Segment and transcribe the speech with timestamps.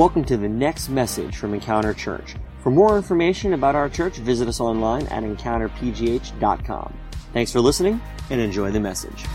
[0.00, 2.34] Welcome to the next message from Encounter Church.
[2.62, 6.94] For more information about our church, visit us online at encounterpgh.com.
[7.34, 8.00] Thanks for listening
[8.30, 9.26] and enjoy the message.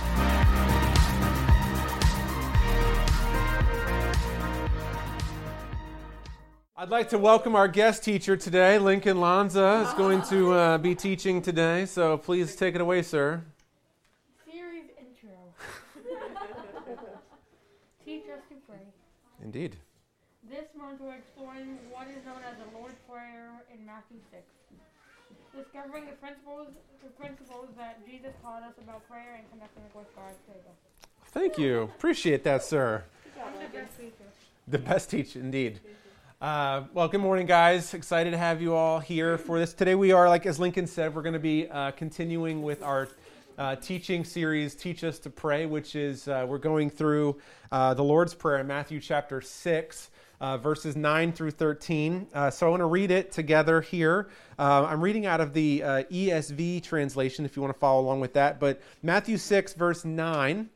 [6.76, 8.80] I'd like to welcome our guest teacher today.
[8.80, 13.44] Lincoln Lanza is going to uh, be teaching today, so please take it away, sir.
[14.52, 15.30] Series intro.
[18.04, 18.80] Teach us to pray.
[19.44, 19.76] Indeed.
[20.56, 24.42] This month we're exploring what is known as the Lord's Prayer in Matthew 6.
[25.54, 26.70] Discovering the principles,
[27.04, 30.74] the principles that Jesus taught us about prayer and connecting with God's table.
[31.34, 31.82] Thank you.
[31.98, 33.04] Appreciate that, sir.
[33.36, 34.14] The best teacher.
[34.70, 35.82] The best teacher, indeed.
[36.40, 37.94] Uh, well, good morning, guys.
[37.94, 39.74] Excited to have you all here for this.
[39.74, 43.10] Today, we are, like as Lincoln said, we're going to be uh, continuing with our
[43.58, 47.42] uh, teaching series, Teach Us to Pray, which is uh, we're going through
[47.74, 50.12] uh, the Lord's Prayer in Matthew chapter 6.
[50.42, 52.28] Uh, verses 9 through 13.
[52.34, 54.30] Uh, so I want to read it together here.
[54.60, 58.20] Uh, I'm reading out of the uh, ESV translation if you want to follow along
[58.20, 58.60] with that.
[58.60, 60.70] But Matthew 6, verse 9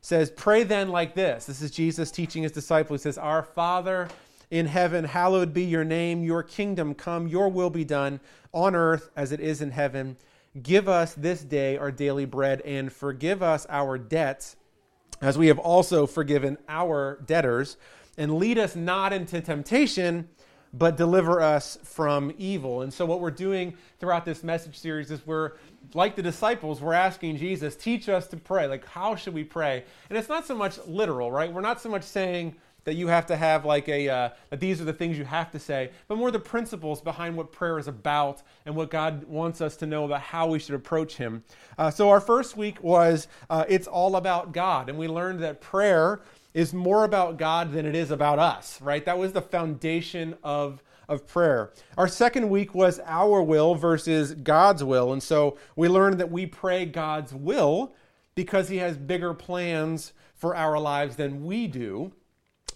[0.00, 1.46] says, Pray then like this.
[1.46, 3.00] This is Jesus teaching his disciples.
[3.00, 4.08] He says, Our Father
[4.50, 6.22] in heaven, hallowed be your name.
[6.22, 8.20] Your kingdom come, your will be done
[8.52, 10.16] on earth as it is in heaven.
[10.62, 14.56] Give us this day our daily bread and forgive us our debts
[15.22, 17.78] as we have also forgiven our debtors
[18.16, 20.28] and lead us not into temptation,
[20.72, 22.82] but deliver us from evil.
[22.82, 25.52] And so, what we're doing throughout this message series is we're,
[25.94, 28.66] like the disciples, we're asking Jesus, teach us to pray.
[28.66, 29.84] Like, how should we pray?
[30.08, 31.52] And it's not so much literal, right?
[31.52, 34.80] We're not so much saying, that you have to have like a uh, that these
[34.80, 37.88] are the things you have to say but more the principles behind what prayer is
[37.88, 41.42] about and what god wants us to know about how we should approach him
[41.78, 45.60] uh, so our first week was uh, it's all about god and we learned that
[45.60, 46.20] prayer
[46.54, 50.82] is more about god than it is about us right that was the foundation of
[51.08, 51.72] of prayer.
[51.98, 55.12] Our second week was our will versus God's will.
[55.12, 57.94] And so we learned that we pray God's will
[58.34, 62.12] because he has bigger plans for our lives than we do.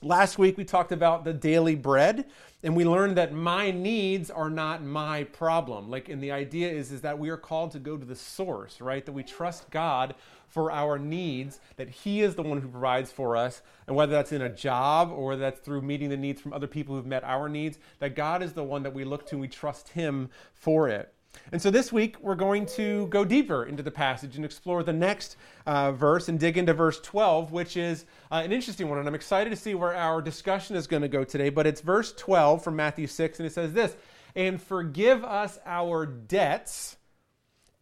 [0.03, 2.27] Last week we talked about the daily bread
[2.63, 5.91] and we learned that my needs are not my problem.
[5.91, 8.81] Like and the idea is is that we are called to go to the source,
[8.81, 9.05] right?
[9.07, 10.15] That we trust God
[10.49, 14.33] for our needs, that he is the one who provides for us, and whether that's
[14.33, 17.49] in a job or that's through meeting the needs from other people who've met our
[17.49, 20.89] needs, that God is the one that we look to and we trust him for
[20.89, 21.13] it.
[21.53, 24.93] And so this week, we're going to go deeper into the passage and explore the
[24.93, 25.37] next
[25.67, 28.99] uh, verse and dig into verse 12, which is uh, an interesting one.
[28.99, 31.51] And I'm excited to see where our discussion is going to go today.
[31.51, 33.95] But it's verse 12 from Matthew 6, and it says this
[34.35, 36.97] And forgive us our debts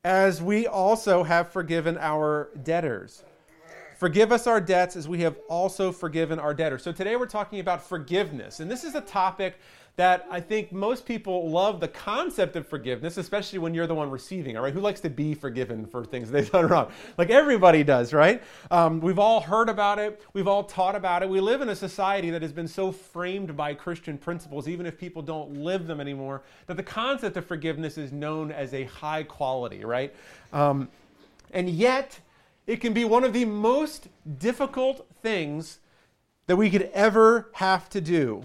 [0.04, 3.24] as we also have forgiven our debtors.
[3.96, 6.82] Forgive us our debts as we have also forgiven our debtors.
[6.82, 8.60] So today we're talking about forgiveness.
[8.60, 9.58] And this is a topic
[9.96, 14.10] that I think most people love the concept of forgiveness, especially when you're the one
[14.10, 14.74] receiving all right?
[14.74, 16.90] Who likes to be forgiven for things they've done wrong?
[17.16, 18.42] Like everybody does, right?
[18.70, 20.20] Um, we've all heard about it.
[20.32, 21.28] We've all taught about it.
[21.28, 24.98] We live in a society that has been so framed by Christian principles, even if
[24.98, 29.22] people don't live them anymore, that the concept of forgiveness is known as a high
[29.22, 30.12] quality, right?
[30.52, 30.88] Um,
[31.52, 32.18] and yet,
[32.66, 35.78] it can be one of the most difficult things
[36.46, 38.44] that we could ever have to do.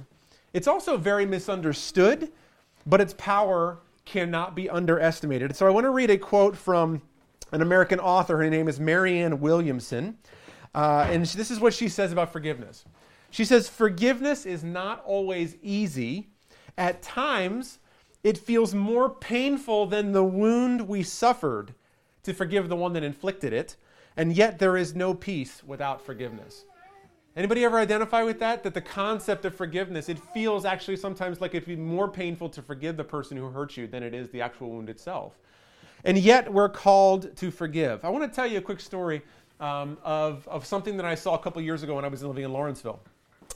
[0.60, 2.34] It's also very misunderstood,
[2.86, 5.56] but its power cannot be underestimated.
[5.56, 7.02] So I want to read a quote from
[7.54, 8.36] an American author.
[8.36, 10.18] Her name is Marianne Williamson.
[10.76, 12.84] Uh, and this is what she says about forgiveness.
[13.32, 16.28] She says, Forgiveness is not always easy.
[16.78, 17.80] At times,
[18.22, 21.74] it feels more painful than the wound we suffered
[22.24, 23.78] to forgive the one that inflicted it.
[24.18, 26.66] And yet, there is no peace without forgiveness.
[27.36, 28.64] Anybody ever identify with that?
[28.64, 32.62] That the concept of forgiveness, it feels actually sometimes like it'd be more painful to
[32.62, 35.38] forgive the person who hurt you than it is the actual wound itself.
[36.04, 38.04] And yet we're called to forgive.
[38.04, 39.22] I want to tell you a quick story
[39.60, 42.44] um, of, of something that I saw a couple years ago when I was living
[42.44, 43.00] in Lawrenceville.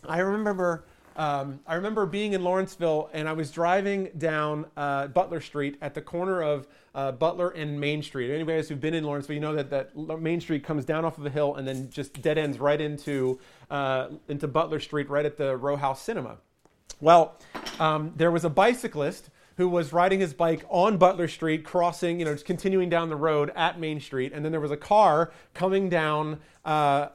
[0.07, 0.83] I remember
[1.15, 5.94] um, I remember being in Lawrenceville and I was driving down uh, Butler Street at
[5.94, 8.33] the corner of uh, Butler and Main Street.
[8.33, 11.25] Anybody who've been in Lawrenceville, you know that, that Main Street comes down off of
[11.25, 13.39] a hill and then just dead ends right into,
[13.69, 16.38] uh, into Butler Street, right at the Row House Cinema.
[17.00, 17.38] Well,
[17.80, 22.25] um, there was a bicyclist who was riding his bike on Butler Street, crossing, you
[22.25, 25.31] know, just continuing down the road at Main Street, and then there was a car
[25.54, 27.09] coming down uh,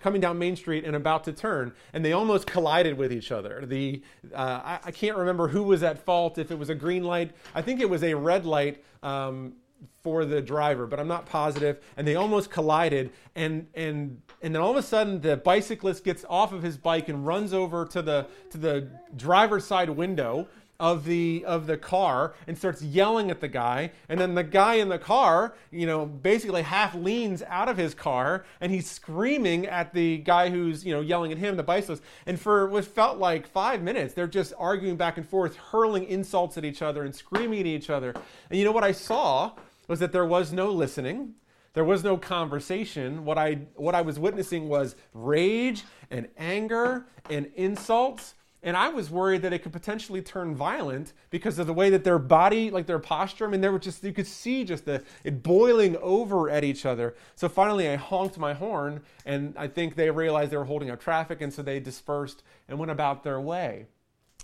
[0.00, 3.64] coming down Main Street and about to turn, and they almost collided with each other.
[3.66, 4.02] The
[4.34, 6.38] uh, I, I, can't remember who was at fault.
[6.38, 8.82] If it was a green light, I think it was a red light.
[9.02, 9.54] Um,
[10.02, 11.80] for the driver, but I'm not positive.
[11.96, 13.10] And they almost collided.
[13.34, 17.08] And and and then all of a sudden, the bicyclist gets off of his bike
[17.08, 20.48] and runs over to the to the driver's side window
[20.82, 23.92] of the of the car and starts yelling at the guy.
[24.08, 27.94] And then the guy in the car you know basically half leans out of his
[27.94, 32.02] car and he's screaming at the guy who's you know yelling at him the bicyclist.
[32.26, 36.58] And for what felt like five minutes they're just arguing back and forth hurling insults
[36.58, 38.12] at each other and screaming at each other.
[38.50, 39.52] And you know what i saw
[39.86, 41.34] was that there was no listening.
[41.74, 43.24] There was no conversation.
[43.24, 49.10] What i what i was witnessing was rage and anger and insults and I was
[49.10, 52.86] worried that it could potentially turn violent because of the way that their body, like
[52.86, 56.48] their posture, I mean, they were just, you could see just the, it boiling over
[56.48, 57.16] at each other.
[57.34, 61.00] So finally, I honked my horn, and I think they realized they were holding up
[61.00, 63.86] traffic, and so they dispersed and went about their way.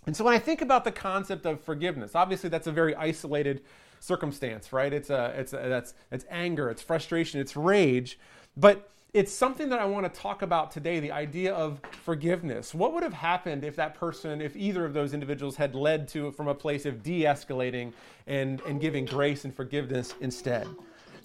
[0.07, 3.63] And so when I think about the concept of forgiveness, obviously that's a very isolated
[4.01, 4.93] circumstance, right?
[4.93, 8.19] It's a, it's a, that's, it's anger, it's frustration, it's rage.
[8.57, 12.73] But it's something that I want to talk about today the idea of forgiveness.
[12.73, 16.31] What would have happened if that person, if either of those individuals had led to
[16.31, 17.93] from a place of de escalating
[18.29, 20.69] and, and giving grace and forgiveness instead?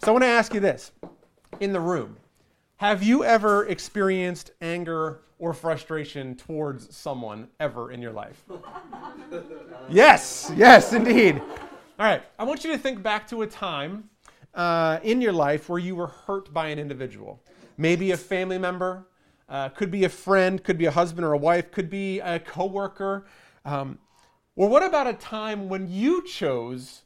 [0.03, 0.91] So I want to ask you this
[1.59, 2.17] in the room
[2.77, 8.43] Have you ever experienced anger or frustration towards someone ever in your life?
[9.87, 11.39] yes, yes, indeed.
[11.99, 14.09] All right, I want you to think back to a time
[14.55, 17.39] uh, in your life where you were hurt by an individual
[17.77, 19.07] maybe a family member,
[19.49, 22.39] uh, could be a friend, could be a husband or a wife, could be a
[22.39, 23.25] coworker.
[23.65, 23.99] Um,
[24.55, 27.03] or what about a time when you chose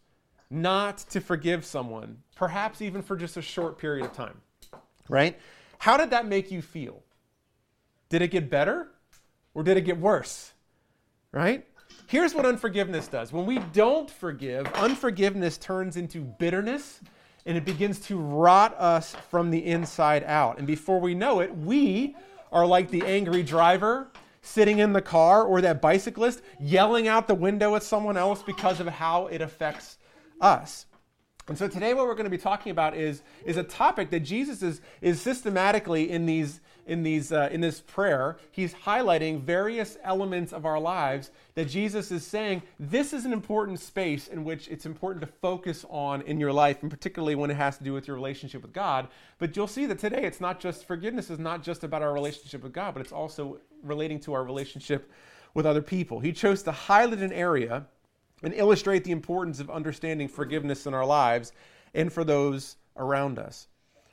[0.49, 4.41] not to forgive someone, perhaps even for just a short period of time?
[5.09, 5.39] Right?
[5.79, 7.03] How did that make you feel?
[8.09, 8.91] Did it get better
[9.53, 10.53] or did it get worse?
[11.31, 11.65] Right?
[12.07, 13.33] Here's what unforgiveness does.
[13.33, 17.01] When we don't forgive, unforgiveness turns into bitterness
[17.47, 20.57] and it begins to rot us from the inside out.
[20.57, 22.15] And before we know it, we
[22.51, 24.11] are like the angry driver
[24.41, 28.81] sitting in the car or that bicyclist yelling out the window at someone else because
[28.81, 29.97] of how it affects
[30.41, 30.85] us.
[31.47, 34.19] And so today what we're going to be talking about is, is a topic that
[34.19, 39.97] Jesus is, is systematically in these in, these, uh, in this prayer, he's highlighting various
[40.03, 44.67] elements of our lives that Jesus is saying this is an important space in which
[44.69, 47.93] it's important to focus on in your life, and particularly when it has to do
[47.93, 49.07] with your relationship with God.
[49.37, 52.63] But you'll see that today it's not just forgiveness is not just about our relationship
[52.63, 55.11] with God, but it's also relating to our relationship
[55.53, 56.19] with other people.
[56.19, 57.85] He chose to highlight an area
[58.43, 61.51] and illustrate the importance of understanding forgiveness in our lives
[61.93, 63.67] and for those around us.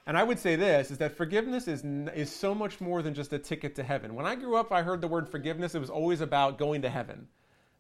[0.06, 1.82] And I would say this is that forgiveness is,
[2.14, 4.14] is so much more than just a ticket to heaven.
[4.14, 6.90] When I grew up, I heard the word forgiveness, it was always about going to
[6.90, 7.26] heaven,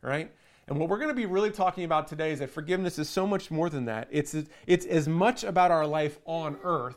[0.00, 0.32] right?
[0.66, 3.26] And what we're going to be really talking about today is that forgiveness is so
[3.26, 4.08] much more than that.
[4.10, 4.34] It's,
[4.66, 6.96] it's as much about our life on earth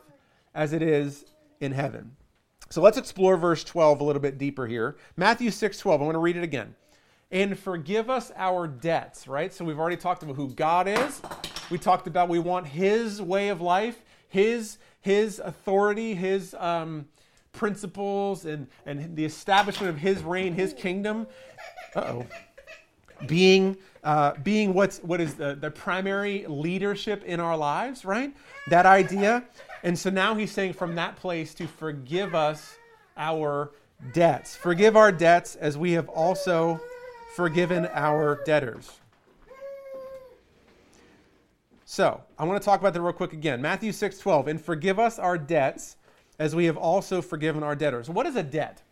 [0.56, 1.26] as it is
[1.60, 2.16] in heaven.
[2.70, 4.98] So let's explore verse 12 a little bit deeper here.
[5.16, 6.02] Matthew 6 12.
[6.02, 6.76] I'm going to read it again.
[7.32, 9.54] And forgive us our debts, right?
[9.54, 11.22] So we've already talked about who God is.
[11.70, 14.78] We talked about we want His way of life, His
[15.08, 17.06] his authority, his um,
[17.54, 21.28] principles, and, and the establishment of his reign, his kingdom.
[21.96, 22.26] oh.
[23.26, 28.36] Being, uh, being what's, what is the, the primary leadership in our lives, right?
[28.70, 29.44] That idea.
[29.82, 32.76] And so now he's saying from that place to forgive us
[33.16, 33.72] our
[34.14, 34.56] debts.
[34.56, 36.80] Forgive our debts as we have also
[37.36, 38.92] forgiven our debtors.
[41.90, 43.62] So, I want to talk about that real quick again.
[43.62, 44.50] Matthew 6 12.
[44.50, 45.96] And forgive us our debts
[46.38, 48.10] as we have also forgiven our debtors.
[48.10, 48.84] What is a debt?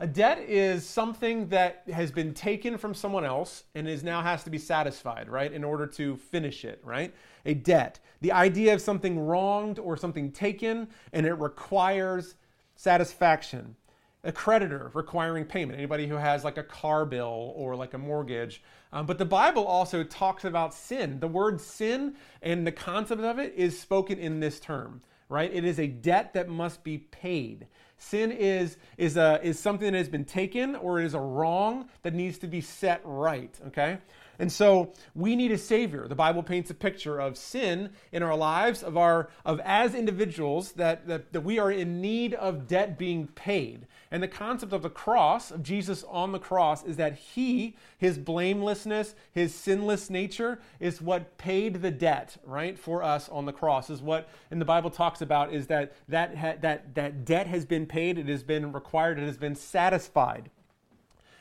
[0.00, 4.42] A debt is something that has been taken from someone else and is now has
[4.42, 7.14] to be satisfied, right, in order to finish it, right?
[7.46, 8.00] A debt.
[8.20, 12.34] The idea of something wronged or something taken and it requires
[12.74, 13.76] satisfaction
[14.24, 15.78] a creditor requiring payment.
[15.78, 18.62] Anybody who has like a car bill or like a mortgage.
[18.92, 21.20] Um, but the bible also talks about sin.
[21.20, 25.00] The word sin and the concept of it is spoken in this term
[25.30, 25.50] right?
[25.54, 27.68] It is a debt that must be paid.
[27.96, 31.88] Sin is is a is something that has been taken or it is a wrong
[32.02, 33.98] that needs to be set right okay?
[34.38, 36.08] And so we need a savior.
[36.08, 40.72] The Bible paints a picture of sin in our lives, of our of as individuals
[40.72, 43.86] that, that, that we are in need of debt being paid.
[44.12, 48.18] And the concept of the cross, of Jesus on the cross, is that he, his
[48.18, 53.88] blamelessness, his sinless nature, is what paid the debt, right, for us on the cross.
[53.88, 57.64] Is what in the Bible talks about is that that, ha- that, that debt has
[57.64, 60.50] been paid, it has been required, it has been satisfied.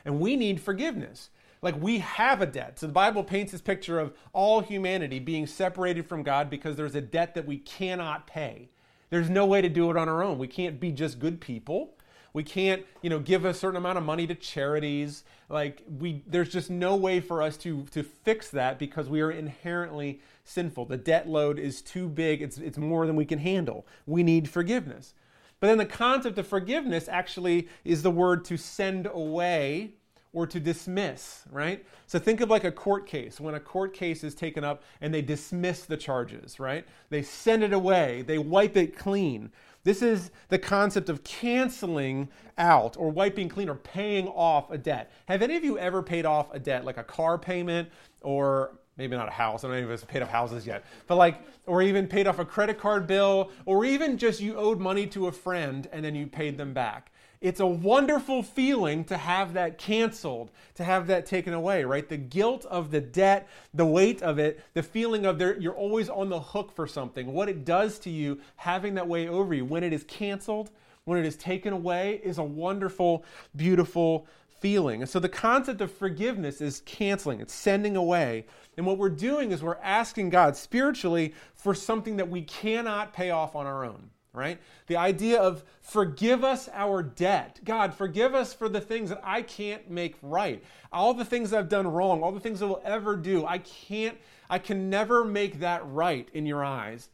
[0.06, 1.32] And we need forgiveness.
[1.64, 2.80] Like we have a debt.
[2.80, 6.96] So the Bible paints this picture of all humanity being separated from God because there's
[6.96, 8.70] a debt that we cannot pay.
[9.10, 10.38] There's no way to do it on our own.
[10.38, 11.96] We can't be just good people.
[12.34, 15.24] We can't, you know, give a certain amount of money to charities.
[15.50, 19.32] Like we there's just no way for us to to fix that because we are
[19.32, 20.86] inherently sinful.
[20.86, 22.42] The debt load is too big.
[22.42, 23.88] It's it's more than we can handle.
[24.06, 25.14] We need forgiveness.
[25.60, 29.94] But then the concept of forgiveness actually is the word to send away
[30.32, 31.86] or to dismiss, right?
[32.06, 33.40] So think of like a court case.
[33.40, 36.86] When a court case is taken up and they dismiss the charges, right?
[37.10, 39.52] They send it away, they wipe it clean.
[39.90, 42.30] This is the concept of canceling
[42.60, 45.12] out or wiping clean or paying off a debt.
[45.28, 47.90] Have any of you ever paid off a debt, like a car payment
[48.22, 49.64] or maybe not a house.
[49.64, 52.38] I don't know if it's paid off houses yet, but like, or even paid off
[52.38, 56.14] a credit card bill, or even just you owed money to a friend and then
[56.14, 57.12] you paid them back.
[57.42, 62.08] It's a wonderful feeling to have that canceled, to have that taken away, right?
[62.08, 66.10] The guilt of the debt, the weight of it, the feeling of there, you're always
[66.10, 67.32] on the hook for something.
[67.32, 70.72] What it does to you, having that weight over you, when it is canceled,
[71.06, 73.24] when it is taken away, is a wonderful,
[73.56, 74.28] beautiful
[74.60, 75.02] feeling.
[75.02, 78.48] And so the concept of forgiveness is canceling, it's sending away.
[78.76, 83.30] And what we're doing is we're asking God spiritually for something that we cannot pay
[83.30, 84.60] off on our own right?
[84.88, 87.60] The idea of forgive us our debt.
[87.64, 90.64] God, forgive us for the things that I can't make right.
[90.92, 94.18] All the things I've done wrong, all the things I will ever do, I can't,
[94.50, 97.10] I can never make that right in your eyes.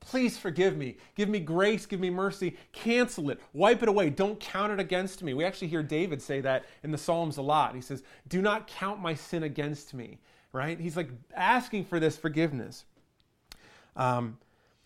[0.00, 0.98] Please forgive me.
[1.14, 1.86] Give me grace.
[1.86, 2.56] Give me mercy.
[2.72, 3.40] Cancel it.
[3.54, 4.10] Wipe it away.
[4.10, 5.32] Don't count it against me.
[5.32, 7.74] We actually hear David say that in the Psalms a lot.
[7.74, 10.18] He says, Do not count my sin against me,
[10.52, 10.78] right?
[10.78, 12.84] He's like asking for this forgiveness.
[13.96, 14.36] Um,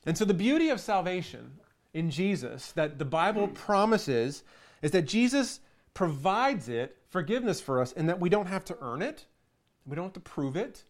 [0.09, 1.59] and so the beauty of salvation
[1.93, 3.53] in Jesus that the Bible hmm.
[3.53, 4.43] promises
[4.81, 5.61] is that Jesus
[5.93, 9.27] provides it, forgiveness for us, and that we don't have to earn it.
[9.85, 10.85] We don't have to prove it,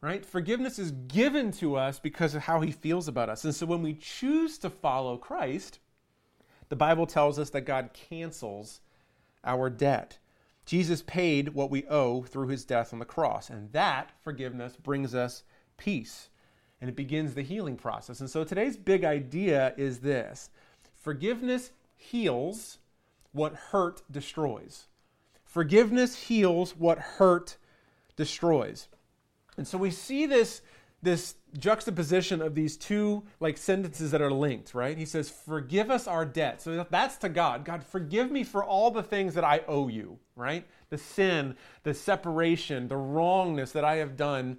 [0.00, 0.26] right?
[0.26, 3.44] Forgiveness is given to us because of how he feels about us.
[3.44, 5.78] And so when we choose to follow Christ,
[6.68, 8.80] the Bible tells us that God cancels
[9.44, 10.18] our debt.
[10.66, 15.14] Jesus paid what we owe through his death on the cross, and that forgiveness brings
[15.14, 15.44] us
[15.76, 16.28] peace
[16.84, 18.20] and it begins the healing process.
[18.20, 20.50] And so today's big idea is this
[21.00, 22.76] forgiveness heals
[23.32, 24.84] what hurt destroys.
[25.46, 27.56] Forgiveness heals what hurt
[28.16, 28.88] destroys.
[29.56, 30.60] And so we see this,
[31.02, 34.98] this juxtaposition of these two like sentences that are linked, right?
[34.98, 37.64] He says, "Forgive us our debt." So that's to God.
[37.64, 40.66] God, forgive me for all the things that I owe you, right?
[40.90, 44.58] The sin, the separation, the wrongness that I have done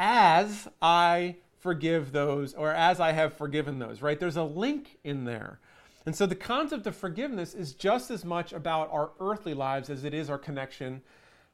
[0.00, 4.18] as I forgive those, or as I have forgiven those, right?
[4.18, 5.60] There's a link in there.
[6.06, 10.04] And so the concept of forgiveness is just as much about our earthly lives as
[10.04, 11.02] it is our connection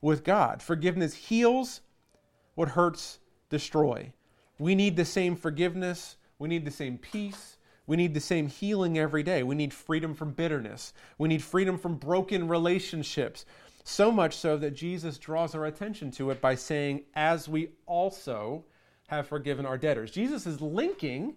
[0.00, 0.62] with God.
[0.62, 1.80] Forgiveness heals,
[2.54, 3.18] what hurts
[3.50, 4.12] destroy.
[4.60, 7.56] We need the same forgiveness, we need the same peace,
[7.88, 9.42] we need the same healing every day.
[9.42, 13.44] We need freedom from bitterness, we need freedom from broken relationships.
[13.88, 18.64] So much so that Jesus draws our attention to it by saying, as we also
[19.06, 20.10] have forgiven our debtors.
[20.10, 21.34] Jesus is linking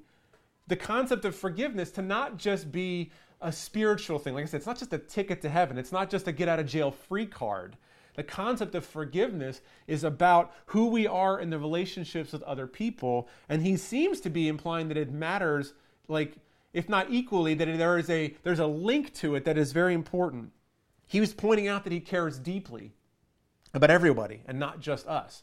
[0.66, 4.34] the concept of forgiveness to not just be a spiritual thing.
[4.34, 6.50] Like I said, it's not just a ticket to heaven, it's not just a get
[6.50, 7.78] out of jail free card.
[8.16, 13.30] The concept of forgiveness is about who we are in the relationships with other people.
[13.48, 15.74] And he seems to be implying that it matters,
[16.08, 16.38] like,
[16.74, 19.94] if not equally, that there is a there's a link to it that is very
[19.94, 20.52] important.
[21.10, 22.94] He was pointing out that he cares deeply
[23.74, 25.42] about everybody and not just us.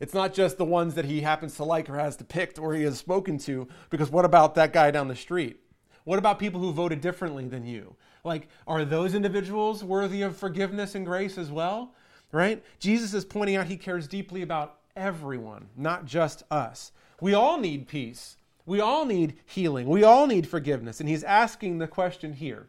[0.00, 2.82] It's not just the ones that he happens to like or has picked or he
[2.82, 5.60] has spoken to, because what about that guy down the street?
[6.04, 7.96] What about people who voted differently than you?
[8.22, 11.94] Like, are those individuals worthy of forgiveness and grace as well?
[12.30, 12.62] Right?
[12.78, 16.92] Jesus is pointing out he cares deeply about everyone, not just us.
[17.18, 18.36] We all need peace.
[18.66, 19.88] We all need healing.
[19.88, 21.00] We all need forgiveness.
[21.00, 22.68] And he's asking the question here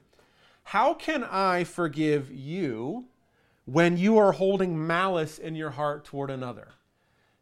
[0.69, 3.05] how can I forgive you
[3.65, 6.67] when you are holding malice in your heart toward another?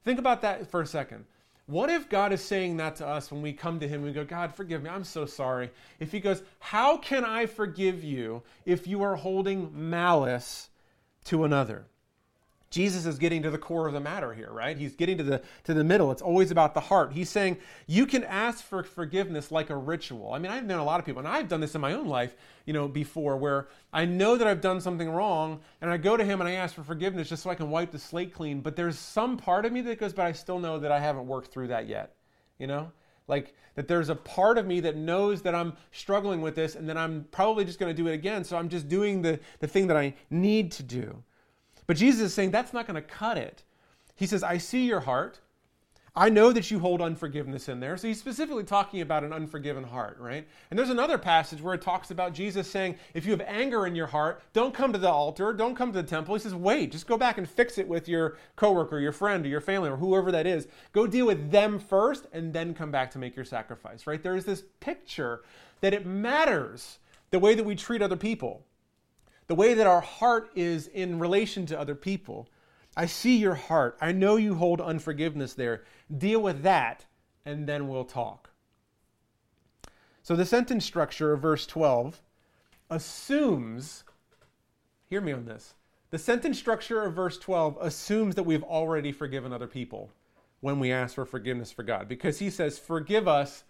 [0.05, 1.25] Think about that for a second.
[1.65, 4.12] What if God is saying that to us when we come to Him and we
[4.13, 5.72] go, God, forgive me, I'm so sorry.
[6.00, 10.69] If He goes, How can I forgive you if you are holding malice
[11.25, 11.86] to another?
[12.69, 14.77] Jesus is getting to the core of the matter here, right?
[14.77, 16.12] He's getting to the to the middle.
[16.12, 17.13] It's always about the heart.
[17.13, 20.33] He's saying you can ask for forgiveness like a ritual.
[20.33, 22.07] I mean, I've known a lot of people, and I've done this in my own
[22.07, 26.17] life, you know, before, where I know that I've done something wrong, and I go
[26.17, 28.59] to him and I ask for forgiveness just so I can wipe the slate clean.
[28.59, 31.27] But there's some part of me that goes, but I still know that I haven't
[31.27, 32.15] worked through that yet.
[32.59, 32.91] You know,
[33.27, 36.89] like that there's a part of me that knows that I'm struggling with this, and
[36.89, 38.43] then I'm probably just going to do it again.
[38.43, 41.24] So I'm just doing the the thing that I need to do.
[41.88, 43.63] But Jesus is saying that's not going to cut it.
[44.15, 45.39] He says, I see your heart.
[46.15, 47.96] I know that you hold unforgiveness in there.
[47.96, 50.48] So he's specifically talking about an unforgiven heart, right?
[50.72, 53.94] And there's another passage where it talks about Jesus saying, if you have anger in
[53.94, 56.34] your heart, don't come to the altar, don't come to the temple.
[56.34, 59.50] He says, wait, just go back and fix it with your coworker, your friend, or
[59.50, 60.67] your family, or whoever that is.
[60.91, 64.24] Go deal with them first and then come back to make your sacrifice, right?
[64.24, 65.44] There is this picture
[65.82, 66.98] that it matters
[67.29, 68.65] the way that we treat other people,
[69.48, 72.48] the way that our heart is in relation to other people.
[72.96, 73.98] I see your heart.
[74.01, 75.84] I know you hold unforgiveness there.
[76.16, 77.06] Deal with that,
[77.46, 78.50] and then we'll talk.
[80.24, 82.22] So the sentence structure of verse 12
[82.89, 84.04] assumes,
[85.10, 85.75] hear me on this.
[86.10, 90.10] The sentence structure of verse 12 assumes that we've already forgiven other people
[90.60, 93.63] when we ask for forgiveness for God, because he says, Forgive us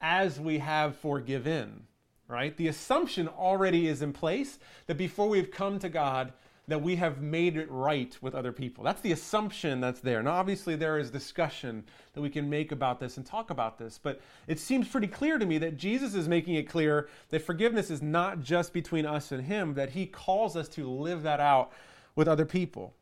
[0.00, 1.86] as we have forgiven,
[2.32, 2.56] right?
[2.56, 6.32] The assumption already is in place that before we've come to God,
[6.68, 8.84] that we have made it right with other people.
[8.84, 10.22] That's the assumption that's there.
[10.22, 11.84] Now, obviously, there is discussion
[12.14, 15.38] that we can make about this and talk about this, but it seems pretty clear
[15.38, 19.32] to me that Jesus is making it clear that forgiveness is not just between us
[19.32, 21.72] and Him, that He calls us to live that out
[22.14, 22.94] with other people.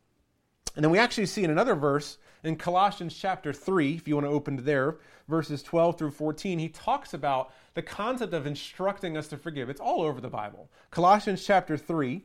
[0.75, 4.25] And then we actually see in another verse in Colossians chapter 3, if you want
[4.25, 9.15] to open to there, verses 12 through 14, he talks about the concept of instructing
[9.15, 9.69] us to forgive.
[9.69, 10.69] It's all over the Bible.
[10.89, 12.23] Colossians chapter 3,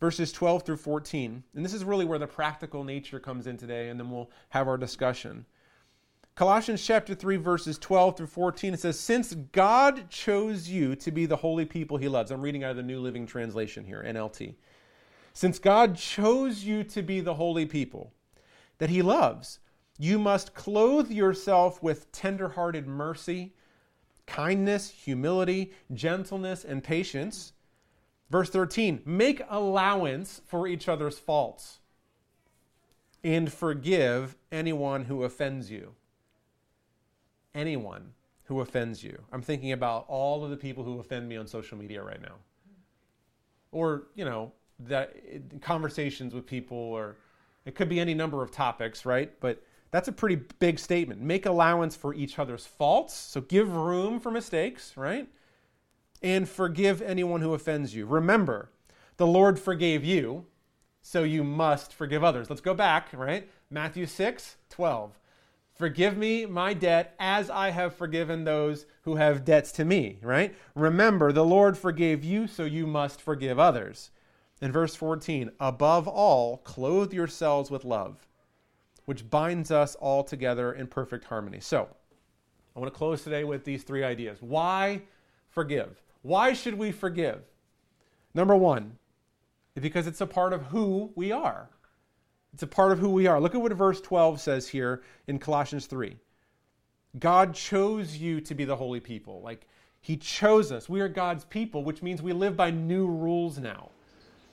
[0.00, 1.42] verses 12 through 14.
[1.54, 4.66] And this is really where the practical nature comes in today, and then we'll have
[4.66, 5.44] our discussion.
[6.34, 11.26] Colossians chapter 3, verses 12 through 14, it says, Since God chose you to be
[11.26, 12.30] the holy people he loves.
[12.30, 14.54] I'm reading out of the New Living Translation here, NLT.
[15.34, 18.12] Since God chose you to be the holy people
[18.80, 19.60] that he loves,
[19.98, 23.54] you must clothe yourself with tender-hearted mercy,
[24.26, 27.52] kindness, humility, gentleness, and patience
[28.30, 31.80] Verse 13, make allowance for each other's faults
[33.24, 35.94] and forgive anyone who offends you.
[37.54, 38.12] Anyone
[38.44, 39.20] who offends you.
[39.32, 42.36] I'm thinking about all of the people who offend me on social media right now.
[43.72, 45.16] Or, you know, that
[45.60, 47.16] conversations with people or
[47.64, 49.32] it could be any number of topics, right?
[49.40, 51.20] But that's a pretty big statement.
[51.20, 53.14] Make allowance for each other's faults.
[53.14, 55.28] So give room for mistakes, right?
[56.22, 58.06] and forgive anyone who offends you.
[58.06, 58.70] Remember,
[59.16, 60.46] the Lord forgave you,
[61.02, 62.50] so you must forgive others.
[62.50, 63.48] Let's go back, right?
[63.70, 65.18] Matthew 6, 12.
[65.72, 70.54] Forgive me my debt as I have forgiven those who have debts to me, right?
[70.74, 74.10] Remember, the Lord forgave you, so you must forgive others.
[74.60, 78.26] In verse 14, above all, clothe yourselves with love,
[79.06, 81.60] which binds us all together in perfect harmony.
[81.60, 81.88] So,
[82.76, 84.38] I want to close today with these three ideas.
[84.40, 85.02] Why
[85.48, 86.02] forgive?
[86.22, 87.42] Why should we forgive?
[88.34, 88.98] Number one,
[89.74, 91.70] because it's a part of who we are.
[92.52, 93.40] It's a part of who we are.
[93.40, 96.16] Look at what verse 12 says here in Colossians 3.
[97.18, 99.40] God chose you to be the holy people.
[99.40, 99.66] Like,
[100.00, 100.88] He chose us.
[100.88, 103.90] We are God's people, which means we live by new rules now.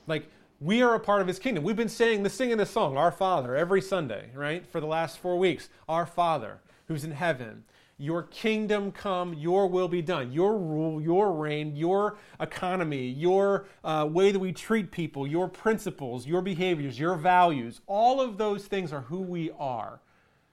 [0.08, 0.28] Like,
[0.60, 1.62] we are a part of His kingdom.
[1.62, 4.66] We've been saying the singing this song, Our Father, every Sunday, right?
[4.66, 5.68] For the last four weeks.
[5.88, 7.64] Our Father, who's in heaven.
[8.00, 10.32] Your kingdom come, your will be done.
[10.32, 16.24] Your rule, your reign, your economy, your uh, way that we treat people, your principles,
[16.24, 20.00] your behaviors, your values, all of those things are who we are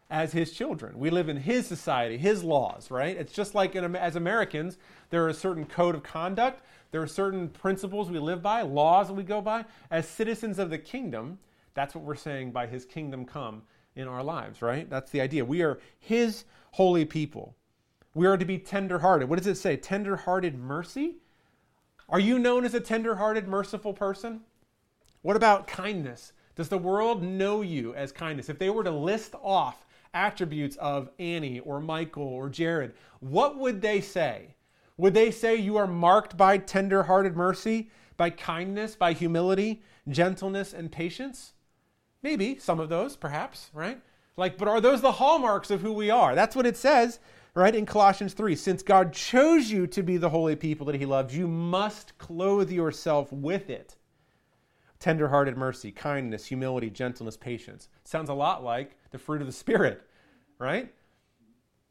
[0.10, 0.98] as his children.
[0.98, 3.16] We live in his society, his laws, right?
[3.16, 4.78] It's just like in, as Americans,
[5.12, 6.64] there are a certain code of conduct,
[6.96, 9.66] there are certain principles we live by, laws we go by.
[9.92, 11.40] As citizens of the kingdom,
[11.74, 13.64] that's what we're saying by his kingdom come
[13.98, 14.90] in our lives, right?
[14.90, 15.44] That's the idea.
[15.44, 17.54] We are his holy people.
[18.14, 19.28] We are to be tenderhearted.
[19.28, 19.76] What does it say?
[19.76, 21.18] Tenderhearted mercy?
[22.08, 24.40] Are you known as a tenderhearted, merciful person?
[25.22, 26.32] What about kindness?
[26.56, 28.48] Does the world know you as kindness?
[28.48, 33.82] If they were to list off attributes of Annie or Michael or Jared, what would
[33.82, 34.55] they say?
[34.98, 40.92] Would they say you are marked by tenderhearted mercy, by kindness, by humility, gentleness, and
[40.92, 41.54] patience?
[42.24, 44.02] Maybe some of those, perhaps, right?
[44.38, 46.36] Like, but are those the hallmarks of who we are?
[46.36, 47.20] That's what it says,
[47.54, 48.56] right, in Colossians 3.
[48.56, 52.72] Since God chose you to be the holy people that he loves, you must clothe
[52.72, 53.96] yourself with it.
[55.00, 57.90] Tenderhearted mercy, kindness, humility, gentleness, patience.
[58.06, 60.02] Sounds a lot like the fruit of the Spirit,
[60.58, 60.92] right?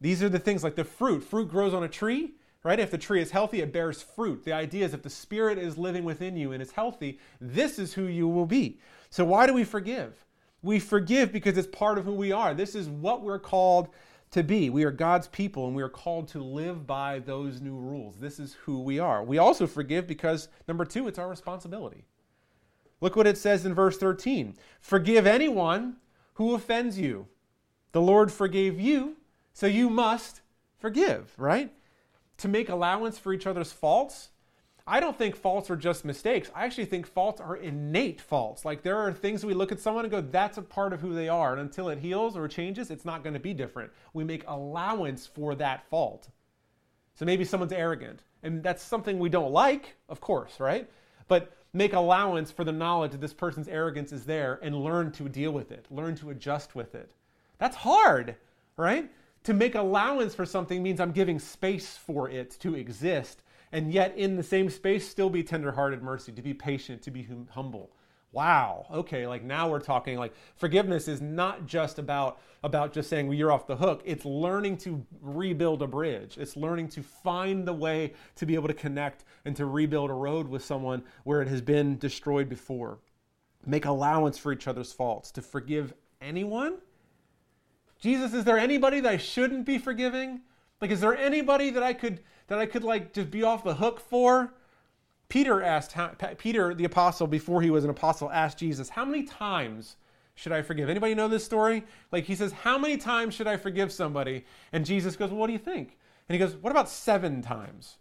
[0.01, 1.23] These are the things like the fruit.
[1.23, 2.33] Fruit grows on a tree,
[2.65, 2.81] right?
[2.81, 4.45] If the tree is healthy, it bears fruit.
[4.45, 7.95] The idea is if the Spirit is living within you and is healthy, this is
[7.95, 8.81] who you will be.
[9.11, 10.25] So, why do we forgive?
[10.63, 12.55] We forgive because it's part of who we are.
[12.55, 13.91] This is what we're called
[14.31, 14.71] to be.
[14.71, 18.17] We are God's people and we are called to live by those new rules.
[18.17, 19.23] This is who we are.
[19.23, 22.07] We also forgive because, number two, it's our responsibility.
[23.01, 25.97] Look what it says in verse 13 Forgive anyone
[26.35, 27.29] who offends you.
[27.93, 29.17] The Lord forgave you,
[29.53, 30.41] so you must
[30.79, 31.71] forgive, right?
[32.39, 34.31] To make allowance for each other's faults.
[34.87, 36.51] I don't think faults are just mistakes.
[36.55, 38.67] I actually think faults are innate faults.
[38.67, 41.15] Like there are things we look at someone and go, that's a part of who
[41.15, 41.53] they are.
[41.53, 43.91] And until it heals or changes, it's not going to be different.
[44.13, 46.29] We make allowance for that fault.
[47.15, 48.21] So maybe someone's arrogant.
[48.43, 50.91] And that's something we don't like, of course, right?
[51.29, 55.31] But make allowance for the knowledge that this person's arrogance is there and learn to
[55.31, 57.11] deal with it, learn to adjust with it.
[57.59, 58.37] That's hard,
[58.77, 59.11] right?
[59.45, 64.17] To make allowance for something means I'm giving space for it to exist, and yet
[64.17, 67.91] in the same space, still be tenderhearted mercy, to be patient, to be hum- humble.
[68.35, 73.29] Wow okay like now we're talking like forgiveness is not just about about just saying
[73.29, 74.03] well, you're off the hook.
[74.05, 76.37] It's learning to rebuild a bridge.
[76.37, 80.15] It's learning to find the way to be able to connect and to rebuild a
[80.15, 82.99] road with someone where it has been destroyed before.
[83.67, 85.31] Make allowance for each other's faults.
[85.33, 86.79] To forgive anyone
[88.05, 90.41] jesus is there anybody that i shouldn't be forgiving
[90.81, 93.75] like is there anybody that i could that i could like just be off the
[93.75, 94.55] hook for
[95.29, 95.97] Peter asked,
[96.39, 99.97] Peter the apostle, before he was an apostle, asked Jesus, How many times
[100.37, 100.89] should I forgive?
[100.89, 101.85] Anybody know this story?
[102.13, 104.45] Like he says, How many times should I forgive somebody?
[104.73, 105.99] And Jesus goes, well, What do you think?
[106.29, 107.97] And he goes, What about seven times?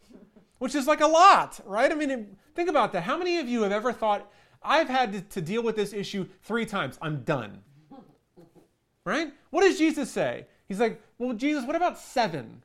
[0.60, 1.92] Which is like a lot, right?
[1.92, 3.04] I mean, think about that.
[3.04, 6.66] How many of you have ever thought, I've had to deal with this issue three
[6.66, 7.64] times, I'm done?
[9.06, 9.34] Right?
[9.50, 10.46] What does Jesus say?
[10.68, 12.64] He's like, Well, Jesus, what about seven?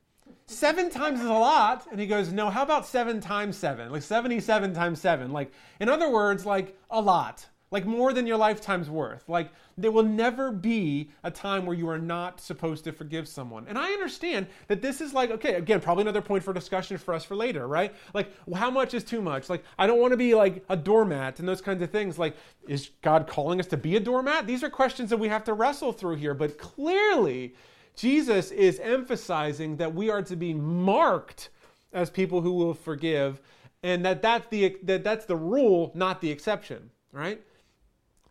[0.48, 1.86] seven times is a lot.
[1.90, 3.90] And he goes, no, how about seven times seven?
[3.92, 5.32] Like 77 times seven.
[5.32, 7.46] Like, in other words, like a lot.
[7.70, 9.28] Like more than your lifetime's worth.
[9.28, 13.66] Like, there will never be a time where you are not supposed to forgive someone.
[13.68, 17.14] And I understand that this is like, okay, again, probably another point for discussion for
[17.14, 17.94] us for later, right?
[18.14, 19.48] Like, how much is too much?
[19.50, 22.18] Like, I don't want to be like a doormat and those kinds of things.
[22.18, 24.46] Like, is God calling us to be a doormat?
[24.46, 26.34] These are questions that we have to wrestle through here.
[26.34, 27.54] But clearly,
[27.94, 31.50] Jesus is emphasizing that we are to be marked
[31.92, 33.40] as people who will forgive,
[33.82, 37.40] and that that's the, that that's the rule, not the exception, right?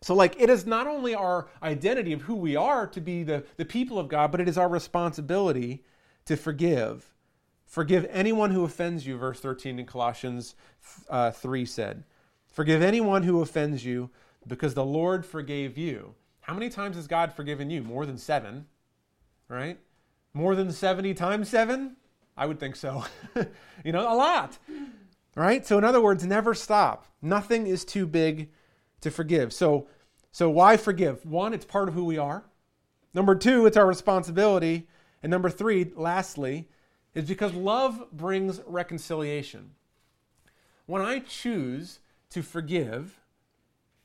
[0.00, 3.44] So, like, it is not only our identity of who we are to be the,
[3.56, 5.82] the people of God, but it is our responsibility
[6.26, 7.12] to forgive.
[7.66, 10.54] Forgive anyone who offends you, verse 13 in Colossians
[11.10, 12.04] uh, 3 said.
[12.46, 14.10] Forgive anyone who offends you
[14.46, 16.14] because the Lord forgave you.
[16.40, 17.82] How many times has God forgiven you?
[17.82, 18.66] More than seven
[19.48, 19.78] right?
[20.34, 21.96] More than 70 times 7?
[22.36, 23.04] I would think so.
[23.84, 24.58] you know, a lot.
[25.34, 25.66] Right?
[25.66, 27.06] So in other words, never stop.
[27.20, 28.50] Nothing is too big
[29.00, 29.52] to forgive.
[29.52, 29.86] So
[30.30, 31.24] so why forgive?
[31.24, 32.44] One, it's part of who we are.
[33.14, 34.86] Number 2, it's our responsibility.
[35.22, 36.68] And number 3, lastly,
[37.14, 39.70] is because love brings reconciliation.
[40.86, 43.20] When I choose to forgive,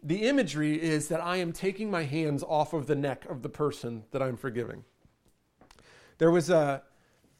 [0.02, 3.50] the imagery is that I am taking my hands off of the neck of the
[3.50, 4.84] person that I'm forgiving.
[6.18, 6.84] There was a,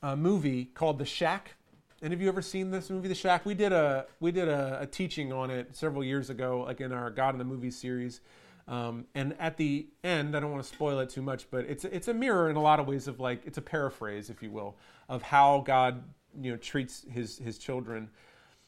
[0.02, 1.56] a movie called The Shack.
[2.04, 3.46] Any of you ever seen this movie, The Shack?
[3.46, 6.92] We did a we did a, a teaching on it several years ago, like in
[6.92, 8.20] our God in the Movie series.
[8.68, 11.86] Um, and at the end, I don't want to spoil it too much, but it's
[11.86, 14.52] it's a mirror in a lot of ways of like it's a paraphrase, if you
[14.52, 14.76] will,
[15.08, 16.04] of how God
[16.42, 18.10] you know treats his his children.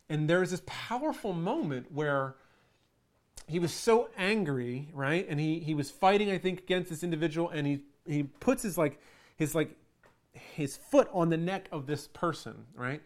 [0.07, 2.35] And there's this powerful moment where
[3.47, 5.27] he was so angry, right?
[5.27, 8.77] And he he was fighting, I think, against this individual, and he he puts his
[8.77, 8.97] like
[9.35, 9.75] his like
[10.31, 13.01] his foot on the neck of this person, right?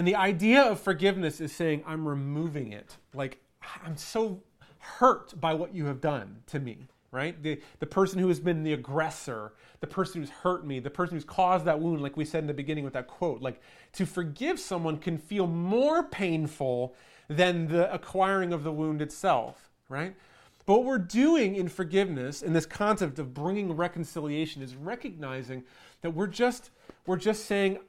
[0.00, 2.96] And the idea of forgiveness is saying, I'm removing it.
[3.12, 3.38] Like,
[3.84, 4.42] I'm so
[4.78, 7.42] hurt by what you have done to me, right?
[7.42, 11.16] The, the person who has been the aggressor, the person who's hurt me, the person
[11.16, 13.42] who's caused that wound, like we said in the beginning with that quote.
[13.42, 13.60] Like,
[13.92, 16.94] to forgive someone can feel more painful
[17.28, 20.16] than the acquiring of the wound itself, right?
[20.64, 25.62] But what we're doing in forgiveness, in this concept of bringing reconciliation, is recognizing
[26.00, 26.70] that we're just
[27.04, 27.80] we're just saying,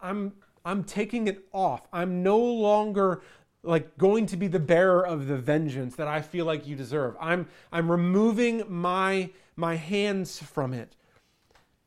[0.00, 1.86] I'm I'm taking it off.
[1.92, 3.22] I'm no longer
[3.62, 7.16] like going to be the bearer of the vengeance that I feel like you deserve.
[7.20, 10.94] I'm I'm removing my my hands from it.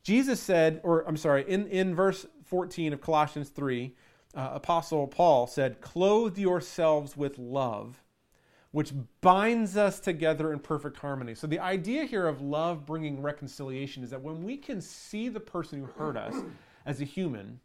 [0.04, 3.96] Jesus said, or I'm sorry, in, in verse 14 of Colossians 3,
[4.34, 8.04] uh, Apostle Paul said, Clothe yourselves with love,
[8.72, 11.36] which binds us together in perfect harmony.
[11.36, 15.40] So, the idea here of love bringing reconciliation is that when we can see the
[15.40, 16.36] person who hurt us
[16.86, 17.60] as a human,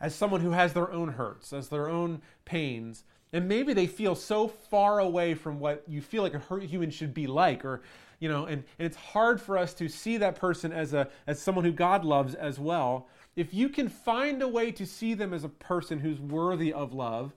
[0.00, 4.14] as someone who has their own hurts, as their own pains, and maybe they feel
[4.14, 7.82] so far away from what you feel like a hurt human should be like, or
[8.18, 11.40] you know, and, and it's hard for us to see that person as a as
[11.40, 13.08] someone who God loves as well.
[13.36, 16.92] If you can find a way to see them as a person who's worthy of
[16.92, 17.32] love,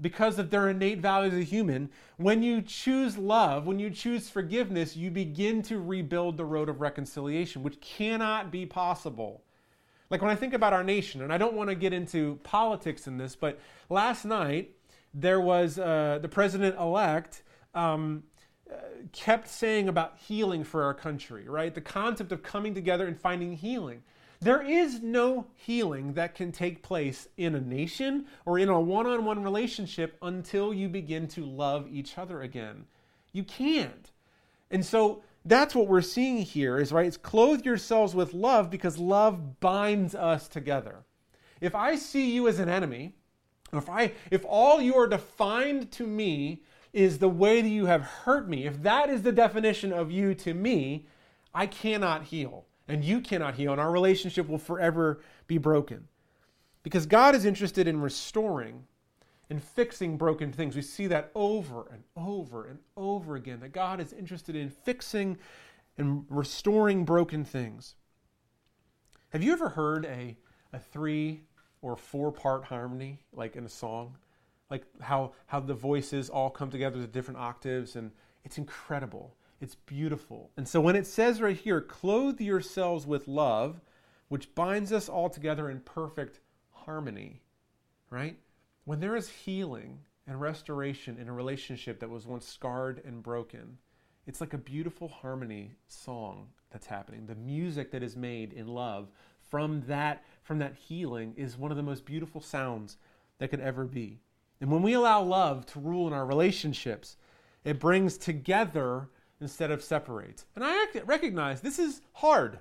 [0.00, 4.28] because of their innate value as a human, when you choose love, when you choose
[4.28, 9.42] forgiveness, you begin to rebuild the road of reconciliation, which cannot be possible.
[10.10, 13.06] Like when I think about our nation, and I don't want to get into politics
[13.06, 14.70] in this, but last night
[15.12, 17.42] there was uh, the president elect
[17.74, 18.22] um,
[18.70, 18.76] uh,
[19.12, 21.74] kept saying about healing for our country, right?
[21.74, 24.02] The concept of coming together and finding healing.
[24.40, 29.06] There is no healing that can take place in a nation or in a one
[29.06, 32.84] on one relationship until you begin to love each other again.
[33.32, 34.10] You can't.
[34.70, 38.98] And so that's what we're seeing here is right, it's clothe yourselves with love because
[38.98, 41.04] love binds us together.
[41.60, 43.14] If I see you as an enemy,
[43.72, 48.02] if I if all you are defined to me is the way that you have
[48.02, 51.06] hurt me, if that is the definition of you to me,
[51.54, 56.06] I cannot heal and you cannot heal, and our relationship will forever be broken.
[56.82, 58.84] Because God is interested in restoring
[59.48, 60.74] and fixing broken things.
[60.74, 65.38] We see that over and over and over again, that God is interested in fixing
[65.98, 67.94] and restoring broken things.
[69.30, 70.36] Have you ever heard a,
[70.72, 71.42] a three
[71.82, 74.16] or four part harmony, like in a song?
[74.70, 78.10] Like how, how the voices all come together with different octaves, and
[78.44, 79.36] it's incredible.
[79.60, 80.50] It's beautiful.
[80.56, 83.80] And so when it says right here, clothe yourselves with love,
[84.28, 86.40] which binds us all together in perfect
[86.72, 87.42] harmony,
[88.10, 88.36] right?
[88.86, 93.78] When there is healing and restoration in a relationship that was once scarred and broken,
[94.28, 97.26] it's like a beautiful harmony song that's happening.
[97.26, 99.08] The music that is made in love
[99.50, 102.96] from that from that healing is one of the most beautiful sounds
[103.38, 104.20] that could ever be.
[104.60, 107.16] And when we allow love to rule in our relationships,
[107.64, 109.08] it brings together
[109.40, 110.46] instead of separates.
[110.54, 112.60] And I recognize this is hard,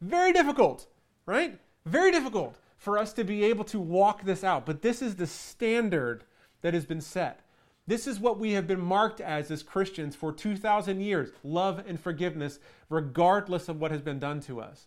[0.00, 0.86] very difficult,
[1.26, 1.60] right?
[1.84, 4.64] Very difficult for us to be able to walk this out.
[4.64, 6.24] But this is the standard
[6.62, 7.42] that has been set.
[7.86, 12.00] This is what we have been marked as as Christians for 2,000 years love and
[12.00, 14.86] forgiveness, regardless of what has been done to us.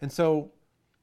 [0.00, 0.52] And so,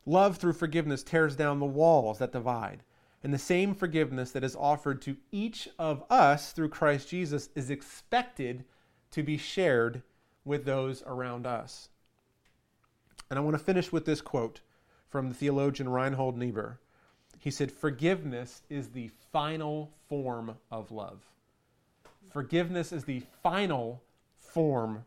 [0.06, 2.84] love through forgiveness tears down the walls that divide.
[3.22, 7.70] And the same forgiveness that is offered to each of us through Christ Jesus is
[7.70, 8.64] expected
[9.12, 10.04] to be shared
[10.46, 11.90] with those around us.
[13.30, 14.62] And I want to finish with this quote
[15.10, 16.80] from the theologian Reinhold Niebuhr.
[17.40, 21.24] He said, Forgiveness is the final form of love.
[22.32, 24.04] Forgiveness is the final
[24.38, 25.04] form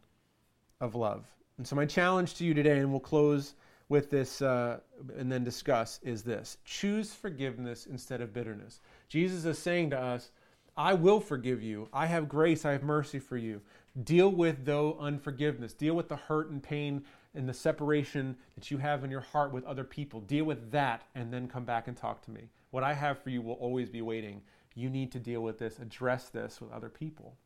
[0.81, 1.25] of love.
[1.59, 3.55] And so, my challenge to you today, and we'll close
[3.91, 4.79] with this uh,
[5.19, 8.81] and then discuss is this choose forgiveness instead of bitterness.
[9.09, 10.31] Jesus is saying to us,
[10.77, 11.89] I will forgive you.
[11.93, 12.65] I have grace.
[12.65, 13.61] I have mercy for you.
[14.05, 15.73] Deal with though unforgiveness.
[15.73, 19.53] Deal with the hurt and pain and the separation that you have in your heart
[19.53, 20.21] with other people.
[20.21, 22.51] Deal with that and then come back and talk to me.
[22.71, 24.43] What I have for you will always be waiting.
[24.75, 27.37] You need to deal with this, address this with other people.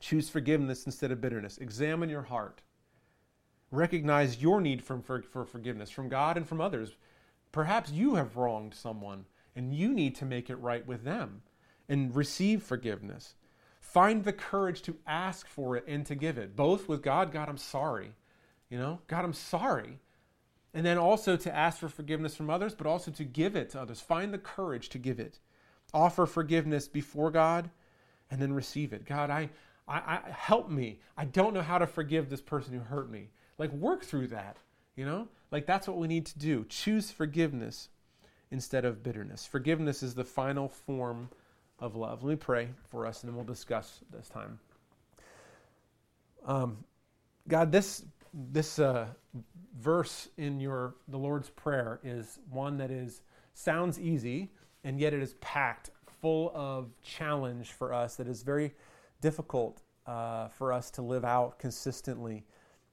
[0.00, 1.58] Choose forgiveness instead of bitterness.
[1.58, 2.60] Examine your heart.
[3.70, 6.96] Recognize your need for, for, for forgiveness from God and from others.
[7.52, 9.24] Perhaps you have wronged someone
[9.56, 11.42] and you need to make it right with them
[11.88, 13.34] and receive forgiveness.
[13.92, 17.48] Find the courage to ask for it and to give it, both with God, God,
[17.48, 18.12] I'm sorry.
[18.70, 19.98] You know, God, I'm sorry.
[20.72, 23.80] And then also to ask for forgiveness from others, but also to give it to
[23.82, 24.00] others.
[24.00, 25.38] Find the courage to give it.
[25.92, 27.68] Offer forgiveness before God
[28.30, 29.04] and then receive it.
[29.04, 29.50] God, I,
[29.86, 31.00] I, I help me.
[31.18, 33.28] I don't know how to forgive this person who hurt me.
[33.58, 34.56] Like, work through that,
[34.96, 35.28] you know?
[35.50, 36.64] Like, that's what we need to do.
[36.70, 37.90] Choose forgiveness
[38.50, 39.44] instead of bitterness.
[39.44, 41.28] Forgiveness is the final form
[41.82, 42.22] of love.
[42.22, 44.58] Let me pray for us and then we'll discuss this time.
[46.46, 46.78] Um,
[47.48, 49.08] God, this this uh,
[49.78, 53.20] verse in your the Lord's prayer is one that is
[53.52, 54.50] sounds easy
[54.84, 55.90] and yet it is packed
[56.20, 58.72] full of challenge for us that is very
[59.20, 62.44] difficult uh, for us to live out consistently.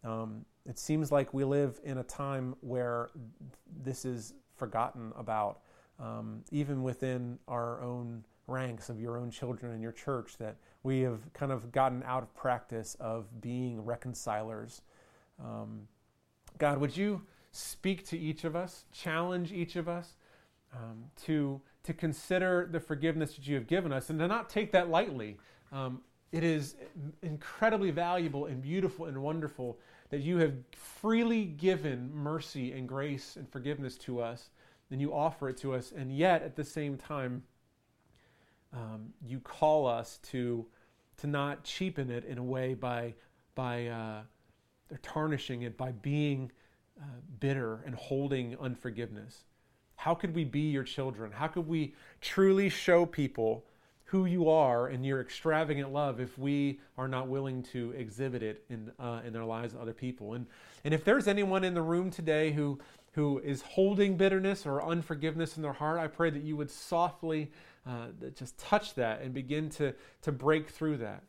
[0.03, 3.09] Um, it seems like we live in a time where
[3.83, 5.59] this is forgotten about,
[5.99, 11.01] um, even within our own ranks of your own children in your church, that we
[11.01, 14.81] have kind of gotten out of practice of being reconcilers.
[15.39, 15.87] Um,
[16.57, 20.13] God, would you speak to each of us, challenge each of us
[20.73, 24.71] um, to, to consider the forgiveness that you have given us and to not take
[24.71, 25.37] that lightly.
[25.71, 26.75] Um, it is
[27.23, 33.49] incredibly valuable and beautiful and wonderful that you have freely given mercy and grace and
[33.49, 34.49] forgiveness to us,
[34.91, 37.43] and you offer it to us, and yet at the same time,
[38.73, 40.65] um, you call us to
[41.17, 43.13] to not cheapen it in a way by
[43.55, 44.21] by uh,
[45.01, 46.51] tarnishing it by being
[46.99, 47.05] uh,
[47.39, 49.43] bitter and holding unforgiveness.
[49.95, 51.31] How could we be your children?
[51.31, 53.65] How could we truly show people
[54.05, 58.63] who you are and your extravagant love if we are not willing to exhibit it
[58.69, 60.33] in, uh, in their lives of other people?
[60.35, 60.47] And,
[60.85, 62.79] and if there's anyone in the room today who,
[63.11, 67.51] who is holding bitterness or unforgiveness in their heart, I pray that you would softly
[67.85, 71.23] uh, just touch that and begin to, to break through that.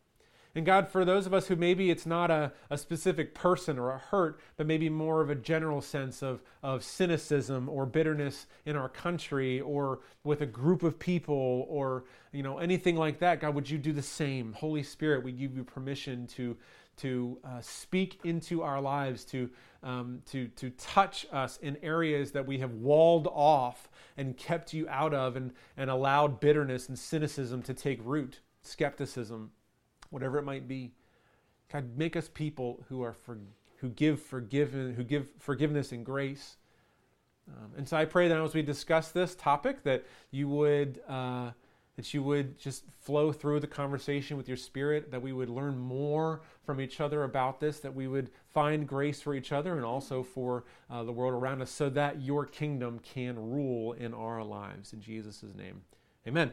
[0.55, 3.93] And God, for those of us who maybe it's not a, a specific person or
[3.93, 8.75] a hurt, but maybe more of a general sense of, of cynicism or bitterness in
[8.75, 13.55] our country or with a group of people or you know anything like that, God,
[13.55, 14.53] would you do the same?
[14.53, 16.57] Holy Spirit, we give you permission to
[17.03, 19.51] to uh, speak into our lives, to,
[19.83, 24.89] um, to, to touch us in areas that we have walled off and kept you
[24.89, 29.51] out of and, and allowed bitterness and cynicism to take root, skepticism
[30.11, 30.93] whatever it might be.
[31.73, 33.39] God, make us people who are for,
[33.77, 36.57] who give forgiven, who give forgiveness and grace.
[37.49, 41.51] Um, and so I pray that as we discuss this topic, that you would uh,
[41.97, 45.79] that you would just flow through the conversation with your spirit, that we would learn
[45.79, 49.85] more from each other about this, that we would find grace for each other and
[49.85, 54.43] also for uh, the world around us, so that your kingdom can rule in our
[54.43, 54.93] lives.
[54.93, 55.83] In Jesus' name,
[56.27, 56.53] Amen.